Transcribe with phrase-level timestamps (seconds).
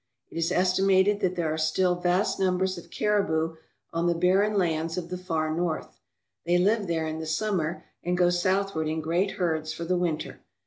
[0.31, 3.57] It is estimated that there are still vast numbers of caribou
[3.93, 5.99] on the barren lands of the Far North.
[6.43, 10.39] They live there in the summer and go southward in great herds for the winter.